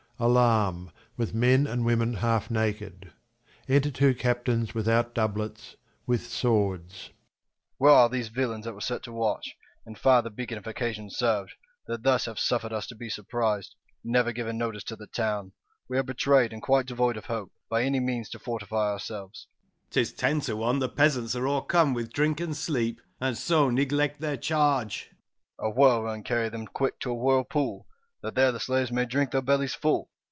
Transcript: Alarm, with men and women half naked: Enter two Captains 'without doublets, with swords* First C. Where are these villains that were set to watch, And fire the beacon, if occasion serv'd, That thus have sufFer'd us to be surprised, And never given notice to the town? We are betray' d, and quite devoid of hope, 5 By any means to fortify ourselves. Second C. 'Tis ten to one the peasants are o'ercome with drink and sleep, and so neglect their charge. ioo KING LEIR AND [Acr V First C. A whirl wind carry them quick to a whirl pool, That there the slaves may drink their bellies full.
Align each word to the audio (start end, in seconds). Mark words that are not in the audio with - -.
Alarm, 0.23 0.91
with 1.17 1.33
men 1.33 1.65
and 1.65 1.83
women 1.83 2.13
half 2.13 2.51
naked: 2.51 3.11
Enter 3.67 3.89
two 3.89 4.13
Captains 4.13 4.75
'without 4.75 5.15
doublets, 5.15 5.77
with 6.05 6.27
swords* 6.27 6.93
First 6.95 7.05
C. 7.07 7.13
Where 7.79 7.91
are 7.93 8.07
these 8.07 8.27
villains 8.27 8.65
that 8.65 8.73
were 8.75 8.81
set 8.81 9.01
to 9.05 9.11
watch, 9.11 9.55
And 9.83 9.97
fire 9.97 10.21
the 10.21 10.29
beacon, 10.29 10.59
if 10.59 10.67
occasion 10.67 11.09
serv'd, 11.09 11.55
That 11.87 12.03
thus 12.03 12.25
have 12.25 12.37
sufFer'd 12.37 12.71
us 12.71 12.85
to 12.89 12.95
be 12.95 13.09
surprised, 13.09 13.73
And 14.03 14.11
never 14.13 14.31
given 14.31 14.59
notice 14.59 14.83
to 14.83 14.95
the 14.95 15.07
town? 15.07 15.53
We 15.89 15.97
are 15.97 16.03
betray' 16.03 16.47
d, 16.49 16.53
and 16.53 16.61
quite 16.61 16.85
devoid 16.85 17.17
of 17.17 17.25
hope, 17.25 17.49
5 17.69 17.69
By 17.69 17.81
any 17.85 17.99
means 17.99 18.29
to 18.29 18.37
fortify 18.37 18.91
ourselves. 18.91 19.47
Second 19.89 19.93
C. 19.93 19.93
'Tis 20.01 20.13
ten 20.19 20.39
to 20.41 20.55
one 20.55 20.77
the 20.77 20.87
peasants 20.87 21.35
are 21.35 21.47
o'ercome 21.47 21.95
with 21.95 22.13
drink 22.13 22.39
and 22.39 22.55
sleep, 22.55 23.01
and 23.19 23.35
so 23.35 23.71
neglect 23.71 24.21
their 24.21 24.37
charge. 24.37 24.97
ioo 24.97 25.01
KING 25.01 25.01
LEIR 25.01 25.17
AND 25.17 25.17
[Acr 25.17 25.43
V 25.47 25.49
First 25.49 25.57
C. 25.57 25.65
A 25.89 25.95
whirl 25.95 26.03
wind 26.03 26.25
carry 26.25 26.49
them 26.49 26.67
quick 26.67 26.99
to 26.99 27.09
a 27.09 27.15
whirl 27.15 27.43
pool, 27.43 27.87
That 28.21 28.35
there 28.35 28.51
the 28.51 28.59
slaves 28.59 28.91
may 28.91 29.07
drink 29.07 29.31
their 29.31 29.41
bellies 29.41 29.73
full. 29.73 30.11